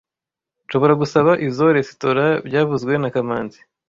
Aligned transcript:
Nshobora 0.65 0.93
gusaba 1.01 1.31
izoi 1.47 1.75
resitora 1.77 2.25
byavuzwe 2.47 2.93
na 2.97 3.09
kamanzi 3.15 3.59